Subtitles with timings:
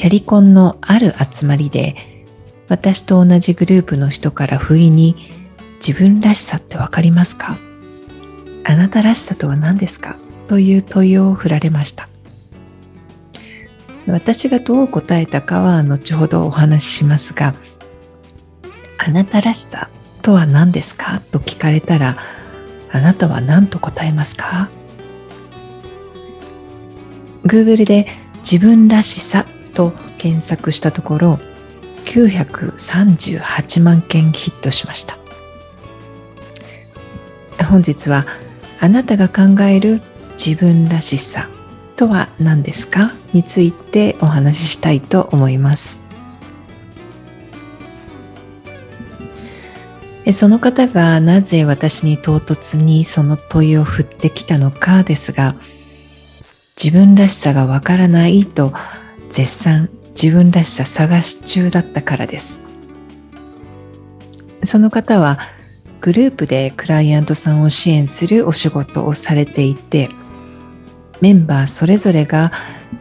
[0.00, 1.94] キャリコンのある集まりで
[2.70, 5.30] 私と同じグループの人から不意に
[5.86, 7.58] 自分らしさってわかりますか？
[8.64, 10.16] あなたらしさとは何ですか？
[10.48, 12.08] という問いを振られました。
[14.06, 17.54] 私がどう答えたかは後ほどお話ししますが
[18.96, 19.90] あなたらしさ
[20.22, 21.20] とは何ですか？
[21.30, 22.16] と聞かれたら
[22.90, 24.70] あなたは何と答えますか
[27.44, 28.06] ？Google で
[28.38, 31.38] 自分らしさと検索したところ
[32.04, 35.18] 938万件ヒットしました。
[37.64, 38.26] 本日は
[38.80, 40.00] あなたが考える
[40.44, 41.48] 自分らしさ
[41.96, 46.02] とは何ですかについてお話ししたいと思います。
[50.32, 55.54] その方がなぜ私に唐突にその問いを振ってきたのかですが
[56.82, 58.72] 自分らしさがわからないと
[59.30, 62.62] 絶賛自分らしさ探し中だったからです。
[64.64, 65.38] その方は
[66.00, 70.08] グループでクライアントさんを支援するお仕事をされていて
[71.20, 72.52] メンバーそれぞれが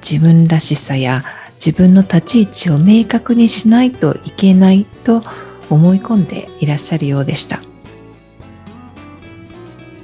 [0.01, 1.23] 自分らしさや
[1.63, 5.23] 自分の立ち位置を明確にしないといけないと
[5.69, 7.61] 思い込んでいらっしゃるようでした。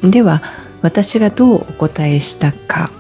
[0.03, 0.41] では
[0.81, 2.91] 私がどうお答えしたか。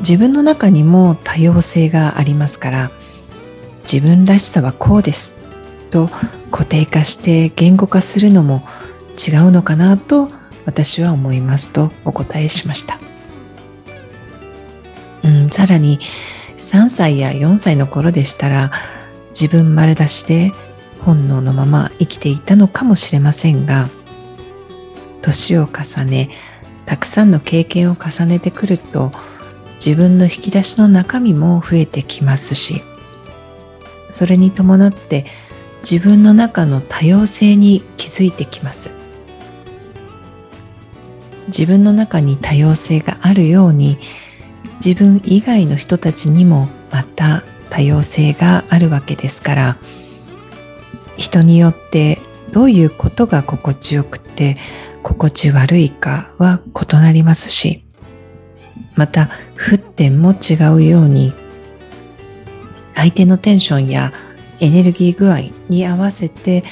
[0.00, 2.90] 自分の中にも多様性がありますから
[3.90, 5.34] 自分らしさはこうです
[5.90, 6.08] と
[6.50, 8.62] 固定化して言語化するのも
[9.16, 10.30] 違うのかなと
[10.66, 12.98] 私は思いますとお答えしました、
[15.24, 15.98] うん、さらに
[16.56, 18.72] 3歳や4歳の頃でしたら
[19.30, 20.52] 自分丸出しで
[21.00, 23.88] 本能のまま生きていたのかもしれませんが
[25.22, 26.30] 年を重ね
[26.84, 29.12] たくさんの経験を重ねてくると
[29.84, 32.82] 自分の引き出しの中身も増えてきますし
[34.10, 35.26] それに伴って
[35.80, 38.98] 自分の中の多様性に気づいてきます。
[41.48, 43.98] 自分の中に多様性があるように
[44.84, 49.76] 自分以外の人たちにもまた多様性があるわけですから
[51.16, 52.18] 人によって
[52.52, 54.56] どういうことが心地よくて
[55.02, 57.82] 心地悪いかは異なりますし
[58.98, 61.32] また沸点も違うように
[62.94, 64.12] 相手のテンションや
[64.58, 66.64] エネルギー具合に合わせて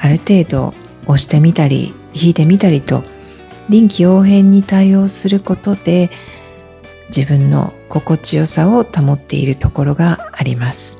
[0.00, 3.04] ある程度押してみたり引いてみたりと
[3.68, 6.08] 臨機応変に対応することで
[7.14, 10.98] 自分の心地よさを保っているところがあります。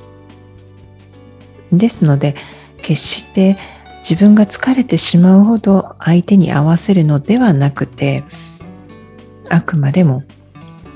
[1.72, 2.34] ですので
[2.76, 3.56] 決して
[4.00, 8.22] 自分が疲れてしまうほど相手に合わせるのではなくて
[9.48, 10.24] あくまでも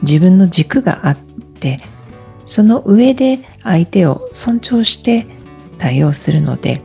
[0.03, 1.79] 自分の軸があって
[2.45, 5.27] その上で相手を尊重して
[5.79, 6.83] 対応するので、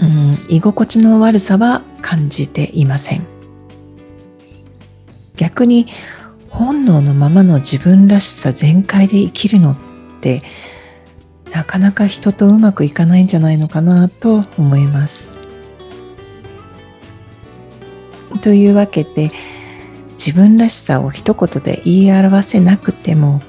[0.00, 3.26] うん、居心地の悪さは感じていません。
[5.36, 5.86] 逆に
[6.48, 9.76] 本能のままの自分らしさ全開で生きるのっ
[10.20, 10.42] て
[11.52, 15.28] なかなか人とうまくいかないんじゃないのかなと思います。
[18.42, 19.32] というわけで
[20.16, 23.42] 自分らしさを一言で言い表せなくても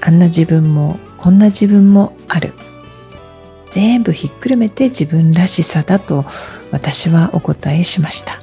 [0.00, 2.52] あんな自分もこんな自分もある。
[3.70, 6.24] 全部ひっくるめて自分らしさだと
[6.70, 8.40] 私はお答えしました。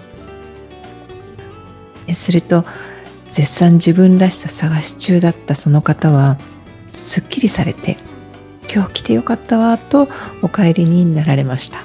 [2.14, 2.66] すると
[3.32, 6.38] 絶賛自分らしさ探し中だったその方は
[6.94, 7.98] すっきりされて
[8.74, 10.10] 今日来てよかったわと
[10.42, 11.80] お帰りになられました。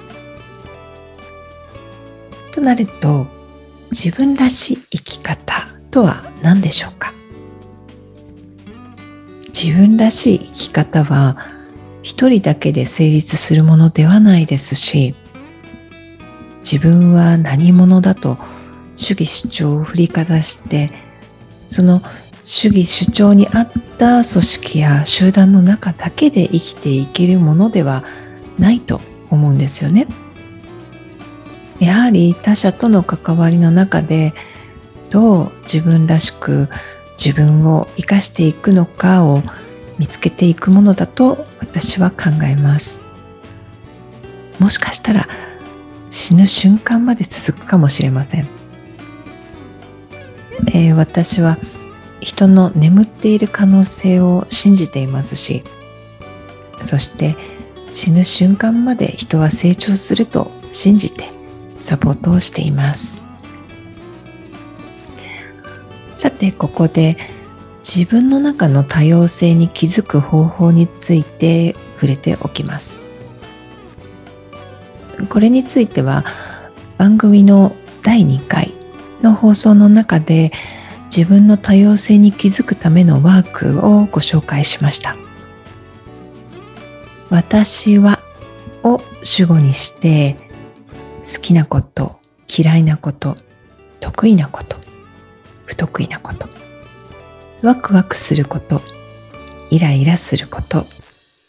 [2.53, 3.27] となると
[3.99, 7.15] 自分らしい生き方とは何でしょうか？
[9.55, 11.49] 自分らしい生き方は
[12.03, 15.15] 一人だけで成立するものではないですし
[16.59, 18.37] 自分は何者だと
[18.97, 20.91] 主義主張を振りかざして
[21.67, 22.03] その
[22.43, 28.05] 主義主張に合った組織や集団の中だけで生きていけるものでは
[28.59, 29.01] ないと
[29.31, 30.07] 思うんですよね。
[31.81, 34.33] やはり他者との関わりの中で
[35.11, 36.69] どう自分らしく
[37.23, 39.43] 自分を生かしていくのかを
[39.99, 43.07] 見つけていくものだと私は考えます。
[44.59, 45.29] もしかしたら
[46.11, 48.49] 死ぬ瞬間まで続くかもしれません、
[50.69, 51.59] えー、私は
[52.21, 55.63] 人の眠っている可能性を信じていますし
[56.85, 57.37] そして
[57.93, 61.36] 死ぬ瞬間まで人は成長すると信じて
[61.87, 63.23] サポートをしています。
[66.17, 67.17] さてここで
[67.85, 73.03] 自分の中の多様性に気づく方法について触れておきます。
[75.29, 76.25] これについては
[76.99, 78.73] 番組の第2回
[79.23, 80.51] の放送の中で
[81.15, 85.17] 自分の多様性に気づくためのワークをご紹介しました。
[87.31, 88.19] 私は
[88.83, 90.46] を主語にして
[91.33, 92.19] 好きなこと
[92.49, 93.37] 嫌いなこと
[94.01, 94.77] 得意なこと
[95.65, 96.49] 不得意なこと
[97.63, 98.81] ワクワクすること
[99.71, 100.87] イライラすること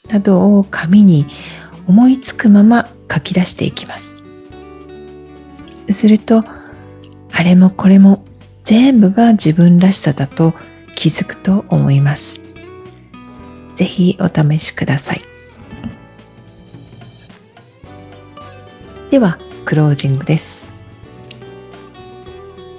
[0.10, 1.28] などを紙に
[1.88, 4.24] 思いつくまま書き出していきます。
[5.90, 6.44] すると
[7.32, 8.26] あれもこれも
[8.64, 10.54] 全部が自分らしさだと
[10.96, 12.42] 気づくと思います。
[13.76, 15.22] ぜひお試しください。
[19.12, 19.38] では
[19.68, 20.70] クロージングです。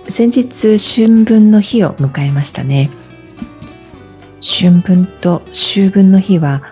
[0.08, 2.88] 先日春分の日を迎えましたね。
[4.40, 6.62] 春分と秋分の日は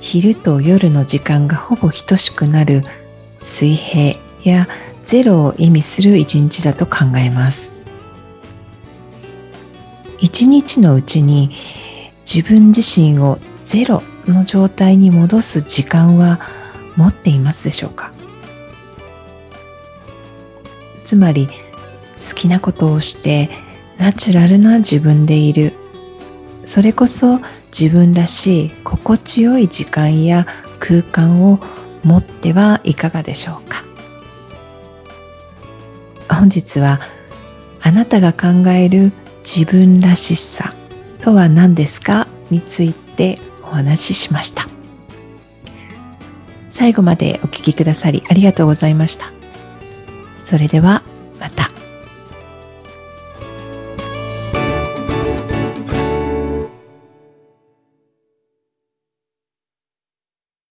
[0.00, 2.82] 昼と夜の時間がほぼ等しくなる
[3.40, 4.66] 水平や
[5.06, 7.80] ゼロを意味する一日だと考えます。
[10.18, 11.54] 一日のうちに
[12.26, 16.40] 自分自身をゼロの状態に戻す時間は
[16.96, 18.12] 持っていますでしょうか？
[21.10, 23.50] つまり好きなことをして
[23.98, 25.72] ナチュラルな自分でいる。
[26.64, 27.40] それこそ
[27.76, 30.46] 自分らしい心地よい時間や
[30.78, 31.58] 空間を
[32.04, 33.82] 持ってはいかがでしょうか。
[36.32, 37.00] 本日は
[37.82, 39.10] あなたが考える
[39.42, 40.74] 自分らしさ
[41.22, 44.68] とは何ですかについてお話ししました。
[46.70, 49.39] 最後までお聴きくださりありがとうございました。
[50.50, 51.04] それでは。